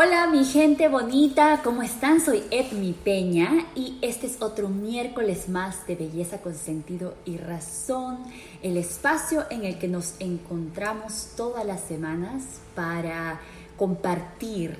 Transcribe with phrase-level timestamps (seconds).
[0.00, 2.20] Hola mi gente bonita, ¿cómo están?
[2.20, 8.18] Soy Edmi Peña y este es otro miércoles más de Belleza con Sentido y Razón,
[8.62, 12.44] el espacio en el que nos encontramos todas las semanas
[12.76, 13.40] para
[13.76, 14.76] compartir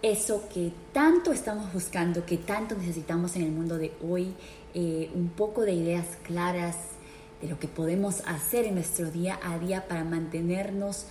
[0.00, 4.32] eso que tanto estamos buscando, que tanto necesitamos en el mundo de hoy,
[4.72, 6.76] eh, un poco de ideas claras
[7.42, 11.04] de lo que podemos hacer en nuestro día a día para mantenernos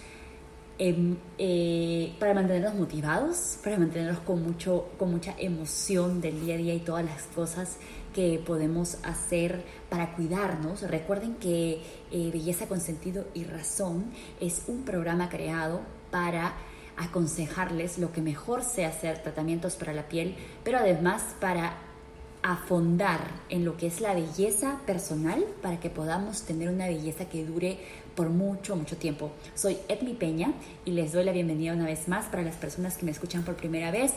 [0.78, 6.74] Eh, para mantenernos motivados, para mantenernos con, mucho, con mucha emoción del día a día
[6.74, 7.78] y todas las cosas
[8.14, 10.82] que podemos hacer para cuidarnos.
[10.82, 16.54] Recuerden que eh, Belleza con Sentido y Razón es un programa creado para
[16.98, 21.78] aconsejarles lo que mejor sea hacer tratamientos para la piel, pero además para
[22.46, 27.44] afondar en lo que es la belleza personal para que podamos tener una belleza que
[27.44, 27.80] dure
[28.14, 29.32] por mucho, mucho tiempo.
[29.56, 30.54] Soy Edmi Peña
[30.86, 33.56] y les doy la bienvenida una vez más para las personas que me escuchan por
[33.56, 34.14] primera vez.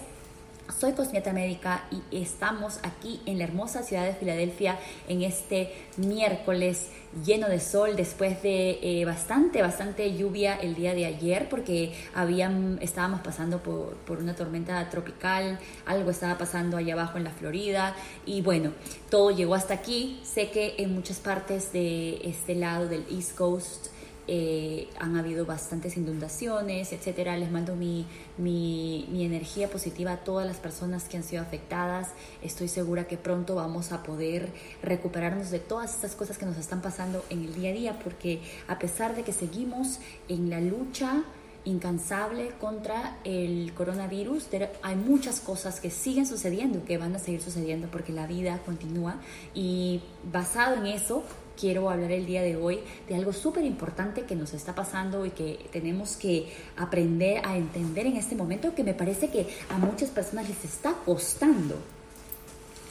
[0.77, 6.91] Soy cosmiatra médica y estamos aquí en la hermosa ciudad de Filadelfia en este miércoles
[7.25, 12.79] lleno de sol después de eh, bastante, bastante lluvia el día de ayer porque habían,
[12.83, 17.97] estábamos pasando por, por, una tormenta tropical, algo estaba pasando allá abajo en la Florida
[18.27, 18.73] y bueno,
[19.11, 20.21] todo llegó hasta aquí.
[20.23, 23.89] Sé que en muchas partes de este lado del East Coast
[24.31, 27.37] eh, han habido bastantes inundaciones, etcétera.
[27.39, 32.09] Les mando mi, mi, mi, energía positiva a todas las personas que han sido afectadas.
[32.43, 34.51] Estoy segura que pronto vamos a poder
[34.83, 38.43] recuperarnos de todas estas cosas que nos están pasando en el día a día, porque
[38.69, 41.25] a pesar de que seguimos en la lucha
[41.65, 44.47] incansable contra el coronavirus,
[44.83, 49.17] hay muchas cosas que siguen sucediendo, que van a seguir sucediendo porque la vida continúa
[49.55, 51.25] y basado en eso
[51.59, 55.31] quiero hablar el día de hoy de algo súper importante que nos está pasando y
[55.31, 60.11] que tenemos que aprender a entender en este momento que me parece que a muchas
[60.11, 61.77] personas les está costando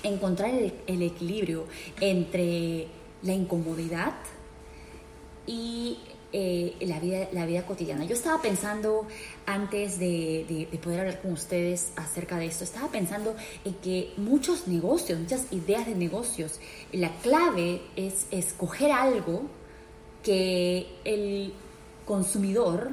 [0.04, 1.66] encontrar el, el equilibrio
[2.00, 2.88] entre
[3.24, 4.14] la incomodidad
[5.46, 5.98] y
[6.34, 8.04] eh, la, vida, la vida cotidiana.
[8.04, 9.08] Yo estaba pensando,
[9.46, 15.20] antes de, poder hablar con ustedes acerca de esto, estaba pensando en que muchos negocios,
[15.20, 16.60] muchas ideas de negocios,
[16.92, 19.44] la clave es escoger algo
[20.22, 21.54] que el
[22.06, 22.90] consumidor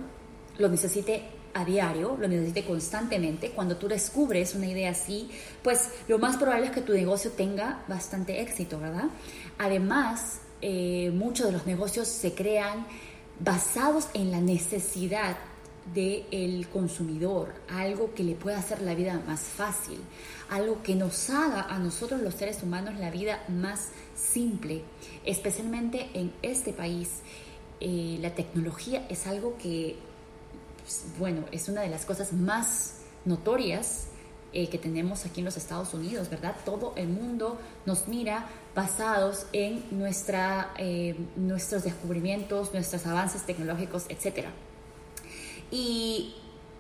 [0.58, 1.24] lo necesite
[1.54, 3.50] a diario, lo necesite constantemente.
[3.50, 5.30] Cuando tú descubres una idea así,
[5.62, 9.08] pues lo más probable es que tu negocio tenga bastante éxito, ¿verdad?
[9.58, 12.86] Además, eh, muchos de los negocios se crean
[13.40, 15.36] basados en la necesidad
[15.92, 19.98] del consumidor, algo que le pueda hacer la vida más fácil,
[20.48, 24.82] algo que nos haga a nosotros los seres humanos la vida más simple,
[25.24, 27.10] especialmente en este país.
[27.80, 29.96] Eh, la tecnología es algo que,
[30.82, 34.08] pues, bueno, es una de las cosas más notorias
[34.56, 36.54] eh, que tenemos aquí en los Estados Unidos, ¿verdad?
[36.64, 44.46] Todo el mundo nos mira basados en nuestra, eh, nuestros descubrimientos, nuestros avances tecnológicos, etc.
[45.72, 46.36] Y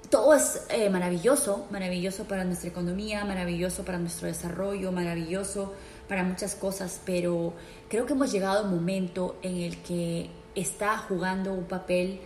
[0.08, 5.72] todo es eh, maravilloso, maravilloso para nuestra economía, maravilloso para nuestro desarrollo, maravilloso
[6.06, 7.54] para muchas cosas, pero
[7.88, 12.20] creo que hemos llegado a un momento en el que está jugando un papel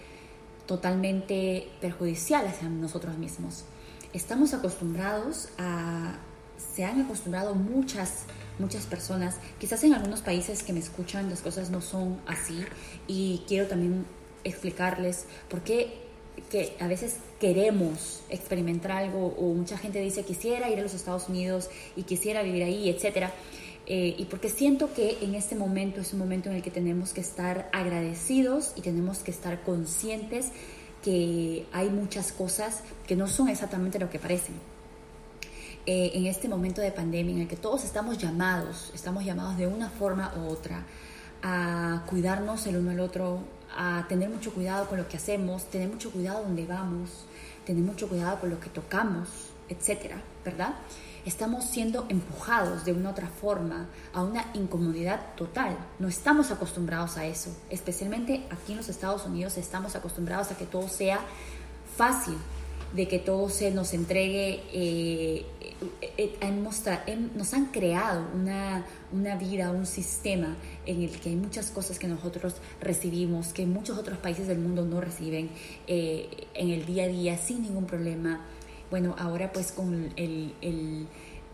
[0.67, 3.65] totalmente perjudicial hacia nosotros mismos
[4.13, 6.17] estamos acostumbrados a,
[6.75, 8.25] se han acostumbrado muchas,
[8.59, 12.65] muchas personas, quizás en algunos países que me escuchan las cosas no son así
[13.07, 14.07] y quiero también
[14.45, 16.09] explicarles por qué
[16.51, 21.29] que a veces queremos experimentar algo o mucha gente dice quisiera ir a los Estados
[21.29, 23.33] Unidos y quisiera vivir ahí, etcétera.
[23.87, 27.15] Eh, y porque siento que en este momento es un momento en el que tenemos
[27.15, 30.53] que estar agradecidos y tenemos que estar conscientes
[31.03, 34.55] que hay muchas cosas que no son exactamente lo que parecen.
[35.87, 39.67] Eh, en este momento de pandemia en el que todos estamos llamados, estamos llamados de
[39.67, 40.85] una forma u otra
[41.43, 43.41] a cuidarnos el uno al otro,
[43.77, 47.25] a tener mucho cuidado con lo que hacemos, tener mucho cuidado donde vamos,
[47.65, 49.29] tener mucho cuidado con lo que tocamos,
[49.69, 50.75] etcétera, ¿verdad?
[51.29, 55.77] Estamos siendo empujados de una otra forma a una incomodidad total.
[55.99, 57.55] No estamos acostumbrados a eso.
[57.71, 61.21] Especialmente aquí en los Estados Unidos estamos acostumbrados a que todo sea
[61.97, 62.35] fácil,
[62.95, 64.65] de que todo se nos entregue.
[64.73, 65.45] Eh,
[66.17, 71.71] eh, eh, nos han creado una, una vida, un sistema en el que hay muchas
[71.71, 75.51] cosas que nosotros recibimos, que muchos otros países del mundo no reciben
[75.87, 78.41] en el día a día sin ningún problema
[78.91, 80.55] bueno, ahora pues con el,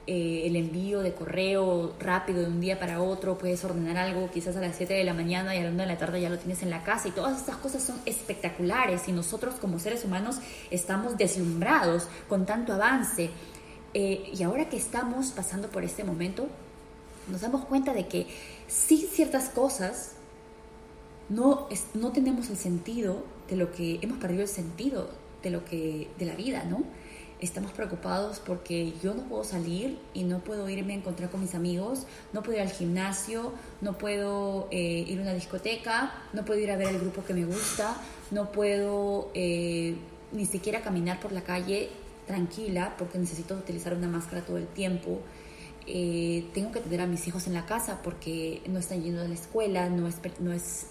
[0.06, 4.56] eh, el envío de correo rápido de un día para otro, puedes ordenar algo quizás
[4.56, 6.38] a las 7 de la mañana y a la 1 de la tarde ya lo
[6.38, 10.36] tienes en la casa y todas estas cosas son espectaculares y nosotros como seres humanos
[10.70, 13.30] estamos deslumbrados con tanto avance.
[13.94, 16.48] Eh, y ahora que estamos pasando por este momento,
[17.28, 18.26] nos damos cuenta de que
[18.66, 20.12] sí ciertas cosas
[21.28, 25.08] no, no tenemos el sentido de lo que hemos perdido el sentido
[25.42, 26.82] de lo que de la vida, ¿no?
[27.44, 31.54] Estamos preocupados porque yo no puedo salir y no puedo irme a encontrar con mis
[31.54, 36.60] amigos, no puedo ir al gimnasio, no puedo eh, ir a una discoteca, no puedo
[36.60, 37.96] ir a ver el grupo que me gusta,
[38.30, 39.96] no puedo eh,
[40.32, 41.90] ni siquiera caminar por la calle
[42.26, 45.20] tranquila porque necesito utilizar una máscara todo el tiempo.
[45.86, 49.28] Eh, tengo que tener a mis hijos en la casa porque no están yendo a
[49.28, 50.86] la escuela, no es, no es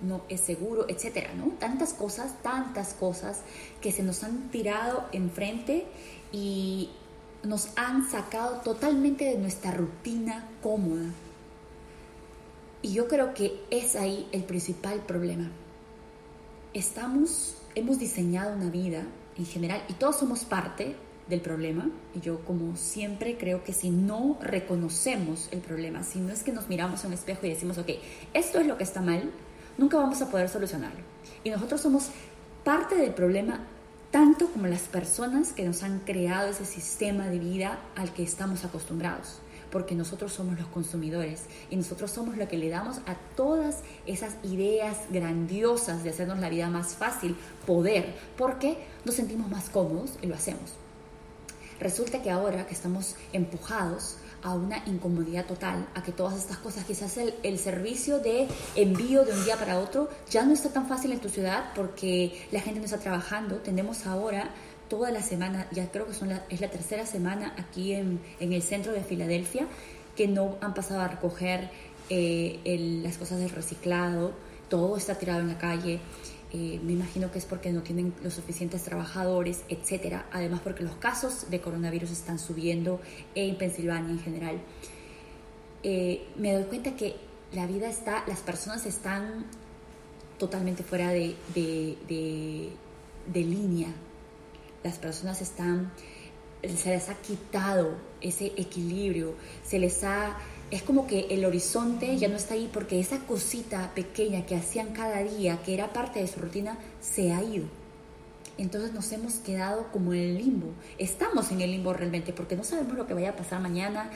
[0.00, 1.52] no es seguro, etcétera, ¿no?
[1.58, 3.40] Tantas cosas, tantas cosas
[3.80, 5.86] que se nos han tirado enfrente
[6.32, 6.90] y
[7.42, 11.10] nos han sacado totalmente de nuestra rutina cómoda.
[12.82, 15.50] Y yo creo que es ahí el principal problema.
[16.74, 19.04] Estamos, hemos diseñado una vida
[19.38, 20.94] en general y todos somos parte
[21.28, 21.88] del problema.
[22.14, 26.52] Y yo como siempre creo que si no reconocemos el problema, si no es que
[26.52, 27.90] nos miramos en un espejo y decimos, ok,
[28.34, 29.30] esto es lo que está mal,
[29.78, 31.00] nunca vamos a poder solucionarlo.
[31.44, 32.08] Y nosotros somos
[32.64, 33.60] parte del problema
[34.10, 38.64] tanto como las personas que nos han creado ese sistema de vida al que estamos
[38.64, 39.40] acostumbrados,
[39.70, 44.36] porque nosotros somos los consumidores y nosotros somos lo que le damos a todas esas
[44.42, 47.36] ideas grandiosas de hacernos la vida más fácil,
[47.66, 50.72] poder, porque nos sentimos más cómodos y lo hacemos.
[51.78, 56.84] Resulta que ahora que estamos empujados a una incomodidad total, a que todas estas cosas,
[56.84, 60.86] quizás el, el, servicio de envío de un día para otro ya no está tan
[60.86, 63.56] fácil en tu ciudad porque la gente no está trabajando.
[63.56, 64.50] Tenemos ahora
[64.88, 68.92] toda la semana, ya creo que son es la tercera semana aquí en, el centro
[68.92, 69.66] de Filadelfia,
[70.14, 71.70] que no han pasado a recoger
[72.08, 74.32] eh, las cosas del reciclado,
[74.68, 76.00] todo está tirado en la calle.
[76.58, 80.26] Eh, me imagino que es porque no tienen los suficientes trabajadores, etcétera.
[80.32, 82.98] Además, porque los casos de coronavirus están subiendo
[83.34, 84.62] en Pensilvania en general.
[85.82, 87.16] Eh, me doy cuenta que
[87.52, 89.44] la vida está, las personas están
[90.38, 92.70] totalmente fuera de, de, de,
[93.26, 93.88] de línea.
[94.82, 95.92] Las personas están,
[96.62, 100.38] se les ha quitado ese equilibrio, se les ha
[100.70, 104.92] es como que el horizonte ya no está ahí porque esa cosita pequeña que hacían
[104.92, 107.66] cada día, que era parte de su rutina, se ha ido.
[108.58, 110.68] Entonces nos hemos quedado como en el limbo.
[110.98, 114.10] Estamos en el limbo realmente porque no sabemos lo que vaya a pasar mañana.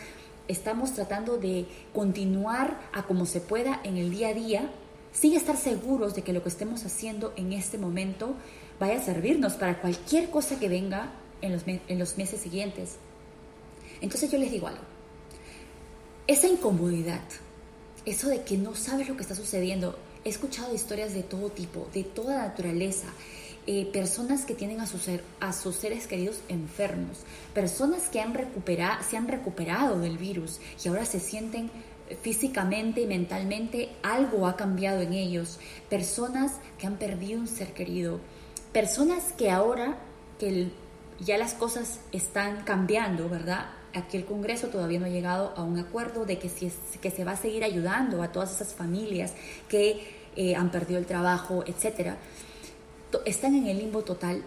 [0.48, 4.70] Estamos tratando de continuar a como se pueda en el día a día
[5.12, 8.34] sin estar seguros de que lo que estemos haciendo en este momento
[8.80, 11.12] vaya a servirnos para cualquier cosa que venga
[11.42, 12.96] en los, en los meses siguientes.
[14.00, 14.99] Entonces yo les digo algo
[16.30, 17.22] esa incomodidad,
[18.06, 19.98] eso de que no sabes lo que está sucediendo.
[20.24, 23.08] He escuchado historias de todo tipo, de toda naturaleza.
[23.66, 27.18] Eh, personas que tienen a, sus seres queridos enfermos,
[27.52, 28.32] personas que han
[29.08, 31.70] se han recuperado del virus y ahora se sienten
[32.22, 38.20] físicamente y mentalmente algo ha cambiado en ellos, personas que han perdido un ser querido,
[38.72, 39.98] personas que ahora
[40.38, 40.70] que
[41.18, 43.66] ya las cosas están cambiando, ¿verdad?
[43.94, 46.70] Aquí el Congreso todavía no ha llegado a un acuerdo de que, si
[47.00, 49.32] que se va a seguir ayudando a todas esas familias
[49.68, 52.16] que eh, han perdido el trabajo, etcétera,
[53.26, 54.42] están en el limbo total.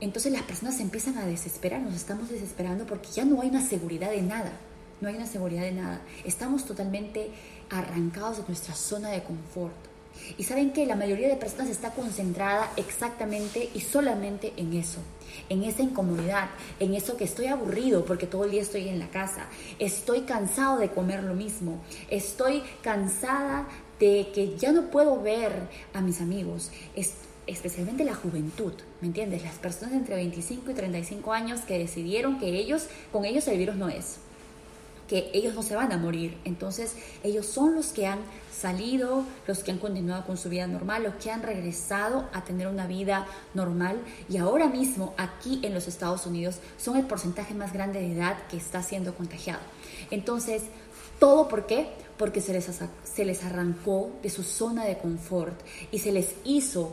[0.00, 3.66] Entonces las personas se empiezan a desesperar, nos estamos desesperando porque ya no hay una
[3.66, 4.52] seguridad de nada,
[5.00, 6.00] no hay una seguridad de nada.
[6.24, 7.30] Estamos totalmente
[7.70, 9.95] arrancados de nuestra zona de confort.
[10.38, 14.98] Y saben que la mayoría de personas está concentrada exactamente y solamente en eso,
[15.48, 16.48] en esa incomodidad,
[16.80, 19.46] en eso que estoy aburrido porque todo el día estoy en la casa,
[19.78, 23.66] estoy cansado de comer lo mismo, estoy cansada
[23.98, 25.52] de que ya no puedo ver
[25.94, 26.70] a mis amigos,
[27.46, 29.42] especialmente la juventud, ¿me entiendes?
[29.42, 33.76] Las personas entre 25 y 35 años que decidieron que ellos, con ellos el virus
[33.76, 34.18] no es
[35.08, 36.38] que ellos no se van a morir.
[36.44, 38.18] Entonces ellos son los que han
[38.52, 42.68] salido, los que han continuado con su vida normal, los que han regresado a tener
[42.68, 43.98] una vida normal
[44.28, 48.46] y ahora mismo aquí en los Estados Unidos son el porcentaje más grande de edad
[48.48, 49.60] que está siendo contagiado.
[50.10, 50.62] Entonces,
[51.18, 51.88] ¿todo por qué?
[52.16, 52.68] Porque se les,
[53.04, 55.60] se les arrancó de su zona de confort
[55.90, 56.92] y se les hizo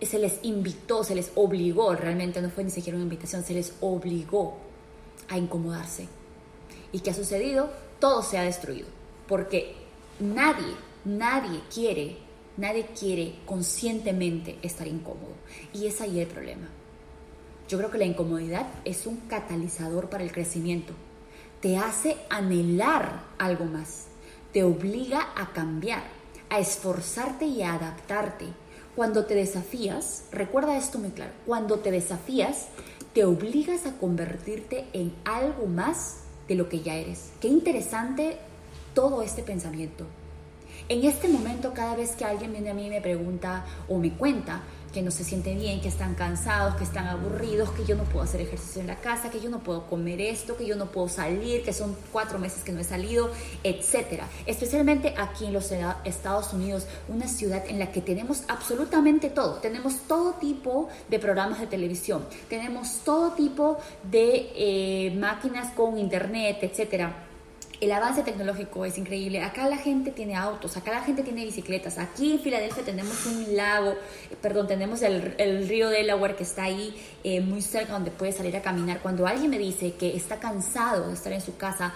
[0.00, 3.74] se les invitó, se les obligó, realmente no fue ni siquiera una invitación, se les
[3.80, 4.56] obligó
[5.28, 6.08] a incomodarse
[6.92, 7.70] ¿Y qué ha sucedido?
[7.98, 8.86] Todo se ha destruido.
[9.26, 9.74] Porque
[10.20, 12.18] nadie, nadie quiere,
[12.56, 15.34] nadie quiere conscientemente estar incómodo.
[15.72, 16.68] Y es ahí el problema.
[17.68, 20.92] Yo creo que la incomodidad es un catalizador para el crecimiento.
[21.60, 24.08] Te hace anhelar algo más.
[24.52, 26.02] Te obliga a cambiar,
[26.50, 28.46] a esforzarte y a adaptarte.
[28.94, 32.66] Cuando te desafías, recuerda esto muy claro, cuando te desafías,
[33.14, 37.30] te obligas a convertirte en algo más de lo que ya eres.
[37.40, 38.38] Qué interesante
[38.94, 40.06] todo este pensamiento.
[40.88, 44.12] En este momento, cada vez que alguien viene a mí y me pregunta o me
[44.12, 48.04] cuenta que no se siente bien, que están cansados, que están aburridos, que yo no
[48.04, 50.86] puedo hacer ejercicio en la casa, que yo no puedo comer esto, que yo no
[50.86, 53.30] puedo salir, que son cuatro meses que no he salido,
[53.64, 54.28] etcétera.
[54.46, 55.72] Especialmente aquí en los
[56.04, 59.54] Estados Unidos, una ciudad en la que tenemos absolutamente todo.
[59.54, 63.78] Tenemos todo tipo de programas de televisión, tenemos todo tipo
[64.10, 67.31] de eh, máquinas con internet, etcétera
[67.82, 69.42] el avance tecnológico es increíble.
[69.42, 71.98] Acá la gente tiene autos, acá la gente tiene bicicletas.
[71.98, 73.96] Aquí en Filadelfia tenemos un lago,
[74.40, 78.62] perdón, tenemos el, río Delaware que está ahí eh, muy cerca donde puede salir a
[78.62, 79.00] caminar.
[79.00, 81.92] Cuando alguien me dice que está cansado de estar en su casa,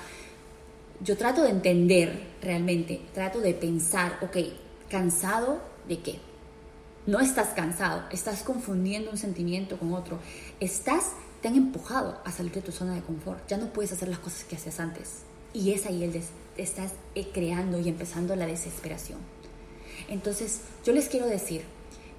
[1.05, 4.39] yo trato de entender realmente, trato de pensar, ok,
[4.91, 6.19] ¿cansado de qué?
[7.07, 10.19] No estás cansado, estás confundiendo un sentimiento con otro.
[10.59, 13.47] Estás, te han empujado a salir de tu zona de confort.
[13.47, 15.26] Ya no puedes hacer las cosas que hacías antes
[15.57, 16.23] y es ahí el
[16.59, 19.19] estás eh, creando y empezando la desesperación.
[20.09, 21.63] Entonces, yo les quiero decir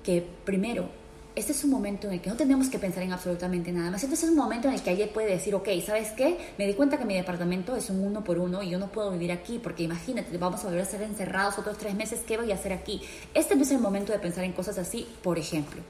[0.04, 0.90] que primero,
[1.36, 4.04] este es un momento en el que no tenemos que pensar en absolutamente nada más.
[4.04, 6.38] Este es un momento en el que alguien puede decir, ok, ¿sabes qué?
[6.58, 9.12] Me di cuenta que mi departamento es un uno por uno y yo no puedo
[9.12, 12.52] vivir aquí porque imagínate, vamos a volver a ser encerrados otros tres meses, ¿qué voy
[12.52, 13.02] a hacer aquí?
[13.36, 15.82] Este no es el momento de pensar en cosas así, por ejemplo.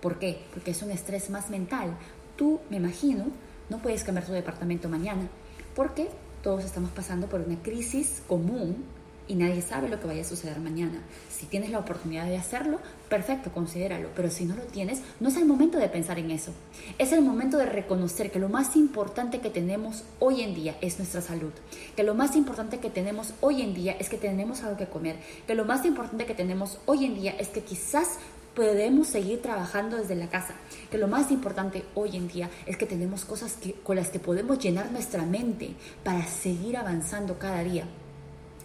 [0.00, 0.40] ¿Por qué?
[0.54, 1.94] Porque es un estrés más mental.
[2.36, 3.26] Tú, me imagino,
[3.68, 5.28] no puedes cambiar tu departamento mañana.
[5.74, 6.08] ¿Por qué?
[6.42, 8.84] Todos estamos pasando por una crisis común
[9.28, 11.02] y nadie sabe lo que vaya a suceder mañana.
[11.30, 14.08] Si tienes la oportunidad de hacerlo, perfecto, considéralo.
[14.16, 16.52] Pero si no lo tienes, no es el momento de pensar en eso.
[16.98, 20.98] Es el momento de reconocer que lo más importante que tenemos hoy en día es
[20.98, 21.52] nuestra salud.
[21.94, 25.16] Que lo más importante que tenemos hoy en día es que tenemos algo que comer.
[25.46, 28.18] Que lo más importante que tenemos hoy en día es que quizás
[28.60, 30.52] podemos seguir trabajando desde la casa.
[30.90, 34.18] Que lo más importante hoy en día es que tenemos cosas que, con las que
[34.18, 35.70] podemos llenar nuestra mente
[36.04, 37.84] para seguir avanzando cada día.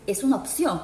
[0.05, 0.81] Es una opción.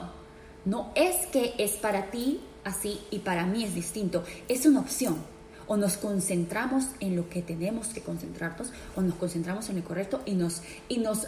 [0.63, 4.23] No es que es para ti así y para mí es distinto.
[4.47, 5.17] Es una opción.
[5.67, 10.21] O nos concentramos en lo que tenemos que concentrarnos o nos concentramos en lo correcto
[10.25, 11.27] y nos, y nos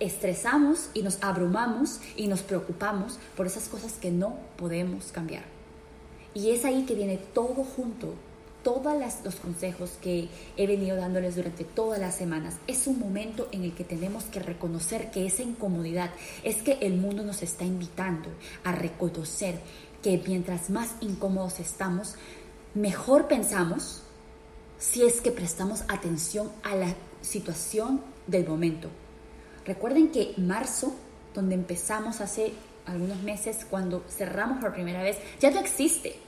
[0.00, 5.55] estresamos y nos abrumamos y nos preocupamos por esas cosas que no podemos cambiar.
[6.36, 8.12] Y es ahí que viene todo junto,
[8.62, 10.28] todos los consejos que
[10.58, 12.58] he venido dándoles durante todas las semanas.
[12.66, 16.10] Es un momento en el que tenemos que reconocer que esa incomodidad
[16.44, 18.28] es que el mundo nos está invitando
[18.64, 19.60] a reconocer
[20.02, 22.16] que mientras más incómodos estamos,
[22.74, 24.02] mejor pensamos
[24.78, 28.90] si es que prestamos atención a la situación del momento.
[29.64, 30.94] Recuerden que marzo,
[31.32, 32.52] donde empezamos hace
[32.84, 36.25] algunos meses, cuando cerramos por primera vez, ya no existe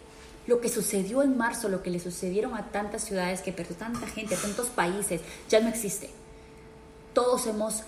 [0.49, 4.07] lo que sucedió en marzo, lo que le sucedieron a tantas ciudades que perdió tanta
[4.07, 6.09] gente, a tantos países, ya no existe.
[7.13, 7.83] Todos hemos,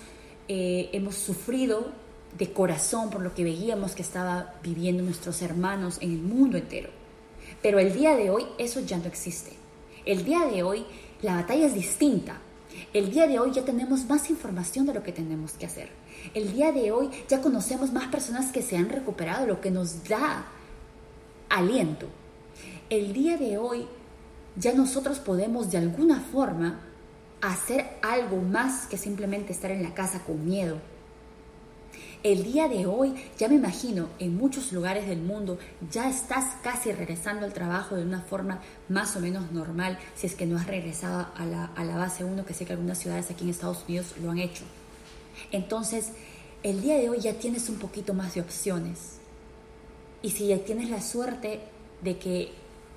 [0.46, 1.90] eh, hemos sufrido
[2.36, 6.90] de corazón por lo que veíamos que estaba viviendo nuestros hermanos en el mundo entero.
[7.62, 9.52] Pero el día de hoy eso ya no existe.
[10.04, 10.84] El día de hoy
[11.22, 12.40] la batalla es distinta.
[12.92, 15.88] El día de hoy ya tenemos más información de lo que tenemos que hacer.
[16.34, 20.04] El día de hoy ya conocemos más personas que se han recuperado, lo que nos
[20.06, 20.44] da
[21.48, 22.19] aliento
[22.90, 23.86] el día de hoy
[24.56, 26.80] ya nosotros podemos de alguna forma
[27.40, 30.78] hacer algo más que simplemente estar en la casa con miedo.
[32.22, 35.58] El día de hoy, ya me imagino, en muchos lugares del mundo
[35.90, 40.34] ya estás casi regresando al trabajo de una forma más o menos normal, si es
[40.34, 43.30] que no has regresado a la, a la base 1, que sé que algunas ciudades
[43.30, 44.64] aquí en Estados Unidos lo han hecho.
[45.50, 46.10] Entonces,
[46.62, 49.18] el día de hoy ya tienes un poquito más de opciones.
[50.20, 51.60] Y si ya tienes la suerte
[52.02, 52.52] de que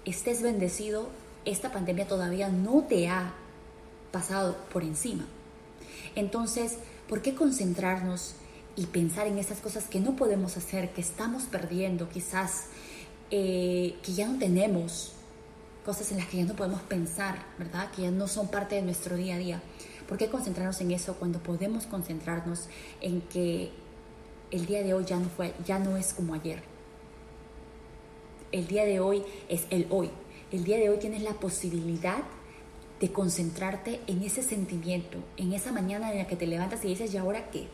[0.06, 1.10] estés bendecido,
[1.46, 3.34] esta pandemia todavía no te ha
[4.12, 5.26] pasado por encima.
[6.16, 6.78] Entonces,
[7.10, 8.36] ¿por qué concentrarnos
[8.76, 12.66] y pensar en esas cosas que no podemos hacer, que estamos perdiendo, quizás
[13.32, 15.14] eh, que ya no tenemos,
[15.86, 17.92] cosas en las que ya no podemos pensar, ¿verdad?
[17.92, 19.62] Que ya no son parte de nuestro día a día.
[20.08, 22.68] ¿Por qué concentrarnos en eso cuando podemos concentrarnos
[23.02, 23.72] en que
[24.52, 26.73] el día de hoy ya no, fue, ya no es como ayer?
[28.54, 30.10] El día de hoy es el hoy.
[30.52, 32.24] El día de hoy tienes la posibilidad
[33.02, 37.14] de concentrarte en ese sentimiento, en esa mañana en la que te levantas y dices,
[37.14, 37.68] ¿y ahora qué?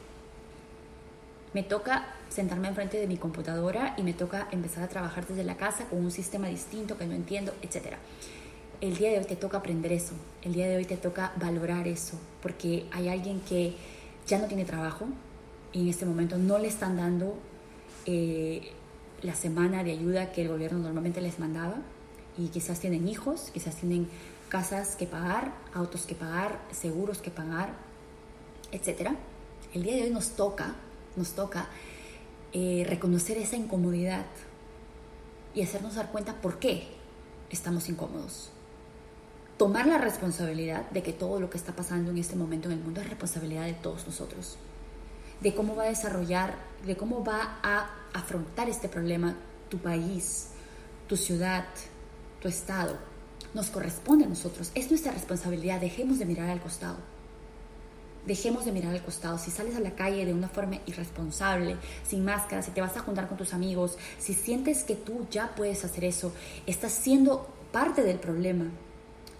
[1.53, 5.57] Me toca sentarme enfrente de mi computadora y me toca empezar a trabajar desde la
[5.57, 7.97] casa con un sistema distinto que no entiendo, etc.
[8.81, 11.87] el día de hoy te toca aprender eso, el día de hoy te toca valorar
[11.87, 13.75] eso, porque hay alguien que
[14.25, 15.07] ya no tiene trabajo
[15.73, 17.35] y en este momento no le están dando
[18.05, 18.71] eh,
[19.21, 21.75] la semana de ayuda que el gobierno normalmente les mandaba.
[22.37, 24.07] Y quizás tienen hijos, quizás tienen
[24.47, 27.73] casas que pagar, autos que pagar, seguros que pagar,
[28.71, 29.11] etc.
[29.73, 30.75] El día de hoy nos toca,
[31.15, 31.67] nos toca
[32.53, 34.25] eh, reconocer esa incomodidad
[35.53, 36.87] y hacernos dar cuenta por qué
[37.49, 38.51] estamos incómodos.
[39.57, 42.83] Tomar la responsabilidad de que todo lo que está pasando en este momento en el
[42.83, 44.57] mundo es responsabilidad de todos nosotros,
[45.41, 49.35] de cómo va a desarrollar, de cómo va a afrontar este problema
[49.69, 50.49] tu país,
[51.07, 51.65] tu ciudad,
[52.41, 52.97] tu estado.
[53.53, 56.97] Nos corresponde a nosotros, es nuestra responsabilidad, dejemos de mirar al costado.
[58.25, 59.37] Dejemos de mirar al costado.
[59.37, 62.99] Si sales a la calle de una forma irresponsable, sin máscara, si te vas a
[62.99, 66.31] juntar con tus amigos, si sientes que tú ya puedes hacer eso,
[66.67, 68.65] estás siendo parte del problema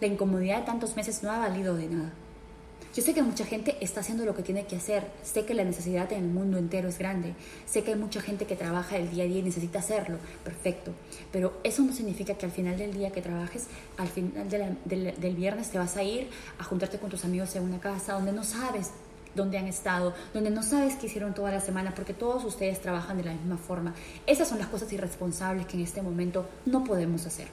[0.02, 2.14] la incomodidad de tantos meses no ha valido de nada.
[2.96, 5.64] Yo sé que mucha gente está haciendo lo que tiene que hacer, sé que la
[5.64, 7.36] necesidad en el mundo entero es grande,
[7.68, 10.92] sé que hay mucha gente que trabaja el día a día y necesita hacerlo, perfecto,
[11.32, 13.68] pero eso no significa que al final del día que trabajes,
[13.98, 17.80] al final del, viernes te vas a ir a juntarte con tus amigos en una
[17.80, 18.90] casa donde no sabes
[19.36, 23.18] dónde han estado, donde no sabes qué hicieron toda la semana, porque todos ustedes trabajan
[23.18, 23.94] de la misma forma.
[24.26, 27.48] Esas son las cosas irresponsables que en este momento no podemos hacer.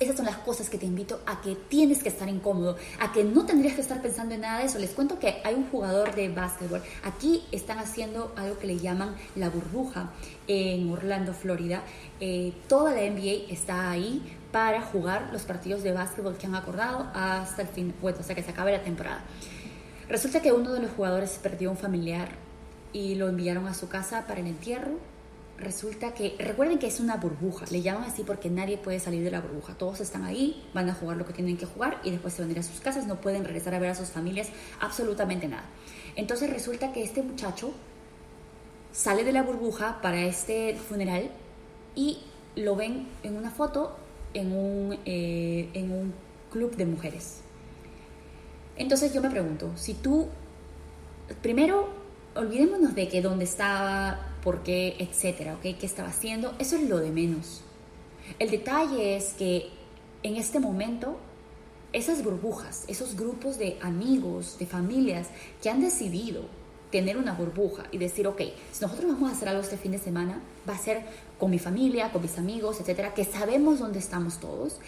[0.00, 3.22] Esas son las cosas que te invito a que tienes que estar incómodo, a que
[3.22, 4.78] no tendrías que estar pensando en nada de eso.
[4.78, 6.82] Les cuento que hay un jugador de básquetbol.
[7.04, 10.10] Aquí están haciendo algo que le llaman la burbuja
[10.48, 11.82] en Orlando, Florida.
[12.18, 17.10] Eh, toda la NBA está ahí para jugar los partidos de básquetbol que han acordado
[17.12, 19.22] hasta el fin, bueno, o sea que se acabe la temporada.
[20.08, 22.30] Resulta que uno de los jugadores perdió un familiar
[22.94, 25.09] y lo enviaron a su casa para el entierro
[25.60, 29.30] resulta que, recuerden que es una burbuja, le llaman así porque nadie puede salir de
[29.30, 32.34] la burbuja, todos están ahí, van a jugar lo que tienen que jugar y después
[32.34, 34.48] se van a ir a sus casas, no pueden regresar a ver a sus familias,
[34.80, 35.64] absolutamente nada.
[36.16, 37.72] Entonces resulta que este muchacho
[38.92, 41.30] sale de la burbuja para este funeral
[41.94, 42.18] y
[42.56, 43.96] lo ven en una foto
[44.34, 46.14] en un, eh, en un
[46.50, 47.42] club de mujeres.
[48.76, 50.28] Entonces yo me pregunto, si tú,
[51.42, 51.88] primero,
[52.34, 55.78] olvidémonos de que dónde estaba, por qué, etcétera, ¿ok?
[55.78, 56.54] ¿Qué estaba haciendo?
[56.58, 57.62] Eso es lo de menos.
[58.38, 59.70] El detalle es que
[60.22, 61.16] en este momento,
[61.92, 65.28] esas burbujas, esos grupos de amigos, de familias
[65.62, 66.44] que han decidido
[66.90, 69.98] tener una burbuja y decir, ok, si nosotros vamos a hacer algo este fin de
[69.98, 71.02] semana, va a ser
[71.38, 74.78] con mi familia, con mis amigos, etcétera, que sabemos dónde estamos todos.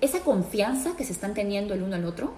[0.00, 2.32] Esa confianza que se están teniendo el uno al otro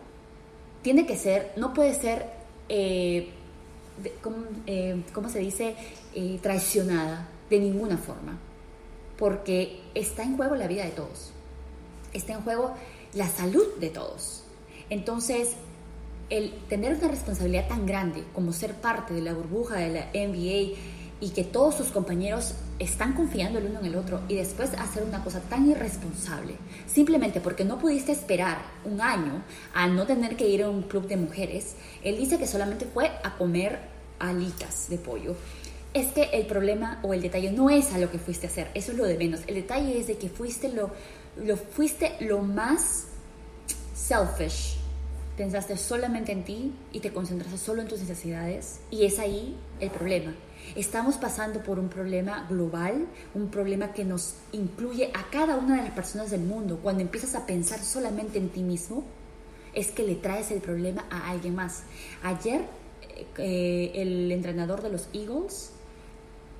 [0.83, 2.27] tiene que ser, no puede ser,
[2.69, 3.31] eh,
[4.67, 5.77] eh, ¿cómo, se dice?
[6.15, 8.39] Eh, traicionada de ninguna forma,
[9.19, 11.33] porque está en juego la vida de todos,
[12.13, 12.75] está en juego
[13.15, 14.45] la salud de todos.
[14.91, 15.55] Entonces,
[16.31, 20.77] el tener una responsabilidad tan grande como ser parte de la burbuja de la NBA
[21.21, 25.03] y que todos sus compañeros están confiando el uno en el otro y después hacer
[25.05, 26.55] una cosa tan irresponsable,
[26.87, 31.07] simplemente porque no pudiste esperar un año a no tener que ir a un club
[31.07, 33.79] de mujeres, él dice que solamente fue a comer
[34.19, 35.35] alitas de pollo
[35.95, 38.69] es que el problema o el detalle no es a lo que fuiste a hacer,
[38.75, 39.43] eso es lo de menos.
[39.47, 40.91] El detalle es de que fuiste lo,
[41.37, 43.07] lo, fuiste lo más
[43.95, 44.77] selfish.
[45.37, 49.91] Pensaste solamente en ti y te concentraste solo en tus necesidades y es ahí el
[49.91, 50.35] problema.
[50.75, 55.83] Estamos pasando por un problema global, un problema que nos incluye a cada una de
[55.83, 56.81] las personas del mundo.
[56.83, 59.05] Cuando empiezas a pensar solamente en ti mismo,
[59.73, 61.83] es que le traes el problema a alguien más.
[62.23, 62.63] Ayer
[63.39, 65.71] eh, el entrenador de los Eagles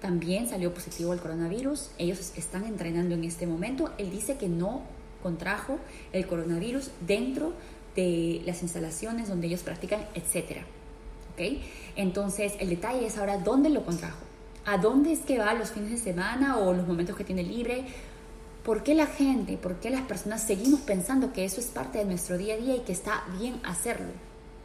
[0.01, 1.91] también salió positivo al coronavirus.
[1.99, 3.93] Ellos están entrenando en este momento.
[3.99, 4.83] Él dice que no
[5.23, 5.79] contrajo
[6.13, 7.53] el coronavirus dentro
[7.97, 10.59] de las instalaciones donde ellos practican, etc.
[11.97, 14.19] Entonces, el detalle es ahora dónde lo contrajo.
[14.67, 17.85] ¿A dónde es que va los fines de semana o los momentos que tiene libre?
[18.65, 22.07] ¿Por qué la gente, por qué las personas seguimos pensando que eso es parte de
[22.07, 24.13] nuestro día a día y que está bien hacerlo?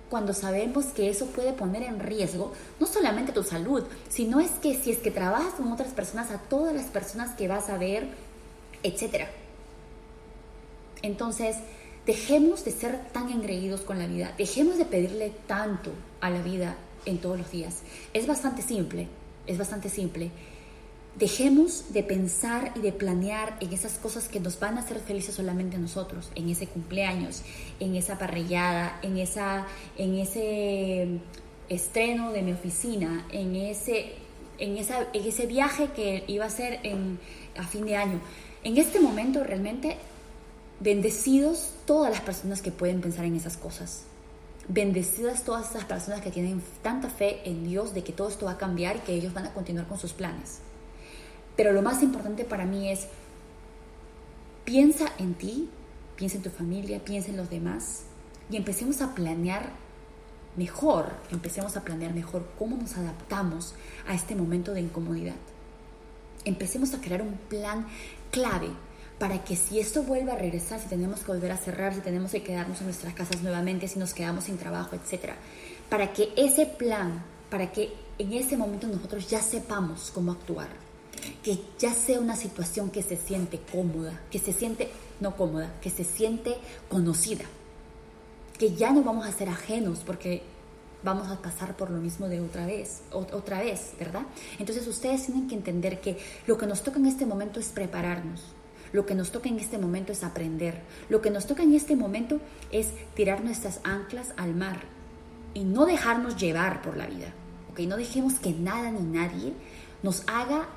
[0.10, 4.75] cuando sabemos que eso puede poner en riesgo no solamente tu salud, sino es que
[4.75, 8.08] si es que trabajas con otras personas, a todas las personas que vas a ver,
[8.84, 9.27] etc.
[11.01, 11.58] Entonces,
[12.05, 16.75] dejemos de ser tan engreídos con la vida, dejemos de pedirle tanto a la vida
[17.05, 17.82] en todos los días.
[18.13, 19.08] Es bastante simple,
[19.47, 20.32] es bastante simple.
[21.17, 25.36] Dejemos de pensar y de planear en esas cosas que nos van a hacer felices
[25.36, 27.41] solamente a nosotros, en ese cumpleaños,
[27.79, 29.65] en esa parrillada, en, esa,
[29.97, 31.19] en ese
[31.67, 34.13] estreno de mi oficina, en ese,
[34.60, 37.19] en, esa, en ese viaje que iba a ser en,
[37.58, 38.21] a fin de año.
[38.63, 39.97] En este momento realmente
[40.79, 44.03] bendecidos todas las personas que pueden pensar en esas cosas.
[44.71, 48.51] Bendecidas todas esas personas que tienen tanta fe en Dios de que todo esto va
[48.51, 50.60] a cambiar y que ellos van a continuar con sus planes.
[51.55, 53.08] Pero lo más importante para mí es,
[54.65, 55.69] piensa en ti,
[56.15, 58.03] piensa en tu familia, piensa en los demás
[58.51, 59.71] y empecemos a planear
[60.55, 63.73] mejor, empecemos a planear mejor cómo nos adaptamos
[64.08, 65.36] a este momento de incomodidad.
[66.45, 67.88] Empecemos a crear un plan
[68.29, 68.69] clave
[69.19, 72.32] para que si esto vuelva a regresar, si tenemos que volver a cerrar, si tenemos
[72.32, 75.34] que quedarnos en nuestras casas nuevamente, si nos quedamos sin trabajo, etc.,
[75.89, 80.69] para que ese plan, para que en ese momento nosotros ya sepamos cómo actuar,
[81.43, 85.89] que ya sea una situación que se siente cómoda, que se siente, no cómoda, que
[85.89, 86.55] se siente
[86.88, 87.43] conocida,
[88.58, 90.43] que ya no vamos a ser ajenos porque
[91.03, 94.23] vamos a pasar por lo mismo de otra vez, otra vez, ¿verdad?
[94.60, 98.41] Entonces ustedes tienen que entender que lo que nos toca en este momento es prepararnos.
[98.91, 100.82] Lo que nos toca en este momento es aprender.
[101.10, 102.39] Lo que nos toca en este momento
[102.71, 104.82] es tirar nuestras anclas al mar
[105.54, 107.34] y no dejarnos llevar por la vida.
[107.71, 107.80] ¿ok?
[107.82, 109.54] No dejemos que nada ni nadie
[110.04, 110.67] nos haga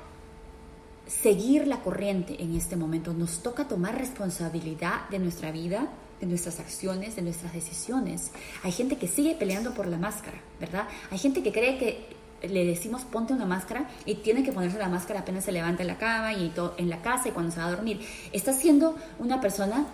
[1.07, 3.13] seguir la corriente en este momento.
[3.13, 8.31] Nos toca tomar responsabilidad de nuestra vida, de nuestras acciones, de nuestras decisiones.
[8.63, 10.87] Hay gente que sigue peleando por la máscara, ¿verdad?
[11.11, 14.89] Hay gente que cree que le decimos ponte una máscara y tiene que ponerse la
[14.89, 17.59] máscara apenas se levanta en la cama y todo, en la casa y cuando se
[17.59, 17.99] va a dormir.
[18.31, 19.87] Estás siendo una persona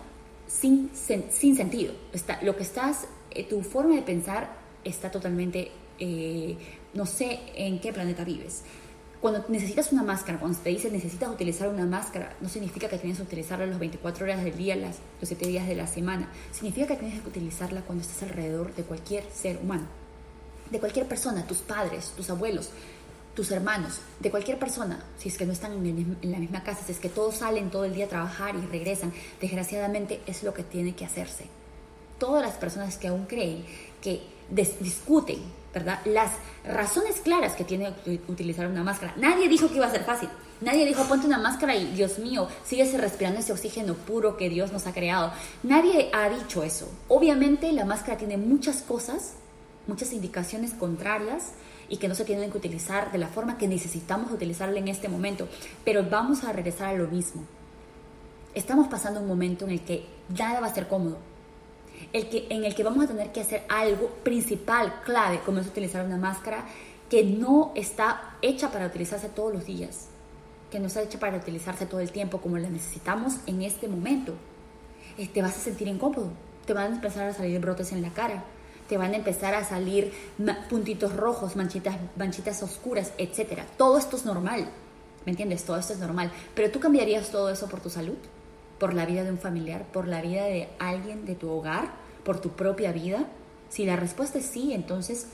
[0.46, 1.94] sin, sin sentido.
[2.12, 4.50] Está, lo que estás, eh, tu forma de pensar
[4.84, 6.56] está totalmente, eh,
[6.94, 8.62] no sé en qué planeta vives.
[9.20, 13.18] Cuando necesitas una máscara, cuando te dice necesitas utilizar una máscara, no significa que tienes
[13.18, 16.30] que utilizarla las 24 horas del día, las, los 7 días de la semana.
[16.52, 19.99] Significa que tienes que utilizarla cuando estás alrededor de cualquier ser humano.
[20.70, 22.70] De cualquier persona, tus padres, tus abuelos,
[23.34, 26.92] tus hermanos, de cualquier persona, si es que no están en, la misma casa, si
[26.92, 30.62] es que todos salen todo el día a trabajar y regresan, desgraciadamente es lo que
[30.62, 31.46] tiene que hacerse.
[32.18, 33.64] Todas las personas que aún creen
[34.00, 36.00] que discuten ¿verdad?
[36.04, 36.32] Las
[36.64, 37.94] razones claras que tiene
[38.28, 39.14] utilizar una máscara.
[39.16, 40.28] Nadie dijo que iba a ser fácil.
[40.60, 44.72] Nadie dijo ponte una máscara y Dios mío, síguese respirando ese oxígeno puro que Dios
[44.72, 45.32] nos ha creado.
[45.62, 46.90] Nadie ha dicho eso.
[47.08, 49.34] Obviamente la máscara tiene muchas cosas,
[49.86, 51.52] muchas indicaciones contrarias
[51.88, 55.08] y que no se tienen que utilizar de la forma que necesitamos utilizarla en este
[55.08, 55.48] momento.
[55.84, 57.42] Pero vamos a regresar a lo mismo.
[58.54, 60.04] Estamos pasando un momento en el que
[60.36, 61.18] nada va a ser cómodo
[62.12, 65.66] el que, en el que vamos a tener que hacer algo principal, clave, como es
[65.66, 66.64] utilizar una máscara
[67.08, 70.08] que no está hecha para utilizarse todos los días,
[70.70, 74.34] que no está hecha para utilizarse todo el tiempo como la necesitamos en este momento.
[75.18, 76.30] Eh, te vas a sentir incómodo,
[76.66, 78.44] te van a empezar a salir brotes en la cara,
[78.90, 80.12] te van a empezar a salir
[80.68, 83.62] puntitos rojos, manchitas, manchitas oscuras, etc.
[83.78, 84.68] Todo esto es normal,
[85.24, 85.64] ¿me entiendes?
[85.64, 88.16] Todo esto es normal, pero tú cambiarías todo eso por tu salud
[88.80, 91.92] por la vida de un familiar, por la vida de alguien de tu hogar,
[92.24, 93.26] por tu propia vida?
[93.68, 95.26] Si la respuesta es sí, entonces,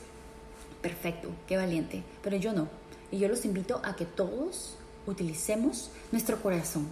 [0.82, 2.02] perfecto, qué valiente.
[2.22, 2.68] Pero yo no.
[3.10, 4.74] Y yo los invito a que todos
[5.06, 6.88] utilicemos nuestro corazón,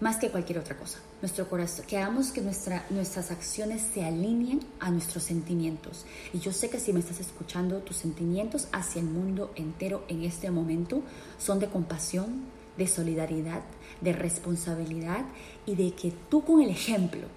[0.00, 0.98] más que cualquier otra cosa.
[1.22, 6.04] Nuestro corazón, que hagamos que nuestra, nuestras acciones se alineen a nuestros sentimientos.
[6.32, 10.24] Y yo sé que si me estás escuchando, tus sentimientos hacia el mundo entero en
[10.24, 11.00] este momento
[11.38, 12.42] son de compasión,
[12.76, 13.62] de solidaridad,
[14.00, 15.24] de responsabilidad
[15.64, 17.28] y de que tú con el ejemplo,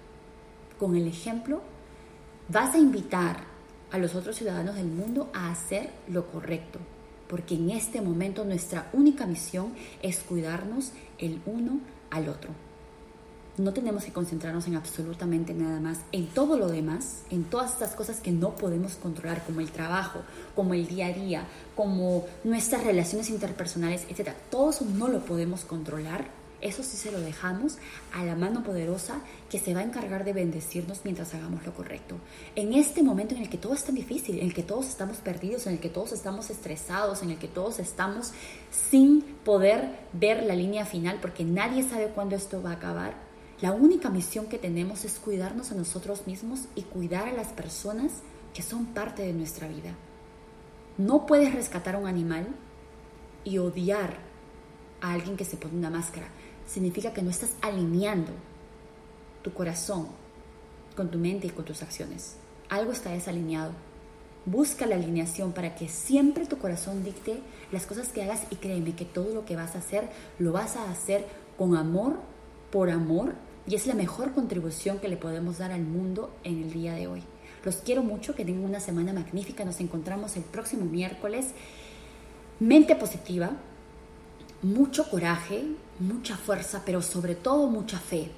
[0.80, 1.62] con el ejemplo,
[2.48, 3.44] vas a invitar
[3.92, 6.80] a los otros ciudadanos del mundo a hacer lo correcto,
[7.28, 11.78] porque en este momento nuestra única misión es cuidarnos el uno
[12.10, 12.65] al otro.
[13.58, 17.94] No tenemos que concentrarnos en absolutamente nada más, en todo lo demás, en todas estas
[17.94, 20.20] cosas que no podemos controlar, como el trabajo,
[20.54, 24.32] como el día a día, como nuestras relaciones interpersonales, etc.
[24.50, 26.28] Todo eso no lo podemos controlar,
[26.60, 27.78] eso sí se lo dejamos
[28.12, 32.16] a la mano poderosa que se va a encargar de bendecirnos mientras hagamos lo correcto.
[32.56, 35.18] En este momento en el que todo es tan difícil, en el que todos estamos
[35.18, 38.32] perdidos, en el que todos estamos estresados, en el que todos estamos
[38.70, 43.25] sin poder ver la línea final porque nadie sabe cuándo esto va a acabar,
[43.60, 48.12] la única misión que tenemos es cuidarnos a nosotros mismos y cuidar a las personas
[48.52, 49.94] que son parte de nuestra vida.
[50.98, 52.46] No puedes rescatar a un animal
[53.44, 54.18] y odiar
[55.00, 56.28] a alguien que se pone una máscara
[56.66, 58.32] significa que no estás alineando
[59.42, 60.08] tu corazón
[60.96, 62.36] con tu mente y con tus acciones.
[62.68, 63.72] Algo está desalineado.
[64.44, 67.40] Busca la alineación para que siempre tu corazón dicte
[67.72, 70.76] las cosas que hagas y créeme que todo lo que vas a hacer lo vas
[70.76, 72.18] a hacer con amor,
[72.70, 73.34] por amor
[73.66, 77.06] y es la mejor contribución que le podemos dar al mundo en el día de
[77.06, 77.22] hoy.
[77.64, 79.64] Los quiero mucho, que tengan una semana magnífica.
[79.64, 81.46] Nos encontramos el próximo miércoles.
[82.60, 83.50] Mente positiva,
[84.62, 85.64] mucho coraje,
[85.98, 88.30] mucha fuerza, pero sobre todo mucha fe.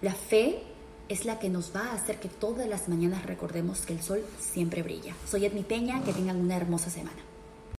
[0.00, 0.62] La fe
[1.08, 4.24] es la que nos va a hacer que todas las mañanas recordemos que el sol
[4.38, 5.14] siempre brilla.
[5.28, 7.31] Soy Edmi Peña, que tengan una hermosa semana.